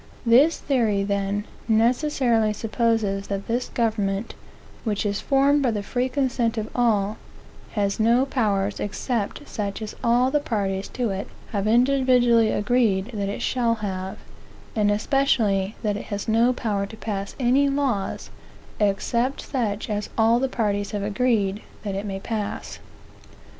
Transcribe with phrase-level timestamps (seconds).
[0.25, 4.33] This theory, then, necessarily supposes that this government,
[4.83, 7.17] which is formed by the free consent of all,
[7.73, 13.29] has no powers except such as all the parties to it have individually agreed that
[13.29, 14.17] it shall have:
[14.75, 18.31] and especially that it has no power to pass any laws,
[18.79, 22.79] except such as all the parties have agreed that it may pass.